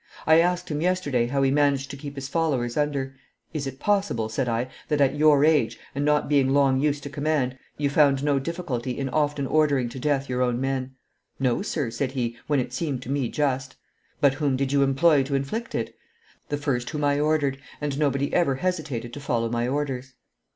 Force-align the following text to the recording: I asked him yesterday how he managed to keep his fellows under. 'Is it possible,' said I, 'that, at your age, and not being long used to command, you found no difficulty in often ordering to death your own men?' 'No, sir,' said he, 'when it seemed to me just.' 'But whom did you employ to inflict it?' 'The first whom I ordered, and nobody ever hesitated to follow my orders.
I 0.25 0.39
asked 0.39 0.69
him 0.71 0.81
yesterday 0.81 1.27
how 1.27 1.43
he 1.43 1.51
managed 1.51 1.91
to 1.91 1.95
keep 1.95 2.15
his 2.15 2.27
fellows 2.27 2.75
under. 2.75 3.15
'Is 3.53 3.67
it 3.67 3.77
possible,' 3.79 4.29
said 4.29 4.49
I, 4.49 4.67
'that, 4.87 4.99
at 4.99 5.15
your 5.15 5.45
age, 5.45 5.77
and 5.93 6.03
not 6.03 6.27
being 6.27 6.49
long 6.49 6.79
used 6.79 7.03
to 7.03 7.09
command, 7.11 7.55
you 7.77 7.87
found 7.87 8.23
no 8.23 8.39
difficulty 8.39 8.97
in 8.97 9.09
often 9.09 9.45
ordering 9.45 9.89
to 9.89 9.99
death 9.99 10.27
your 10.27 10.41
own 10.41 10.59
men?' 10.59 10.95
'No, 11.39 11.61
sir,' 11.61 11.91
said 11.91 12.13
he, 12.13 12.35
'when 12.47 12.59
it 12.59 12.73
seemed 12.73 13.03
to 13.03 13.11
me 13.11 13.29
just.' 13.29 13.75
'But 14.19 14.33
whom 14.33 14.55
did 14.57 14.71
you 14.71 14.81
employ 14.81 15.21
to 15.21 15.35
inflict 15.35 15.75
it?' 15.75 15.93
'The 16.49 16.57
first 16.57 16.89
whom 16.89 17.03
I 17.03 17.19
ordered, 17.19 17.59
and 17.79 17.99
nobody 17.99 18.33
ever 18.33 18.55
hesitated 18.55 19.13
to 19.13 19.19
follow 19.19 19.49
my 19.49 19.67
orders. 19.67 20.13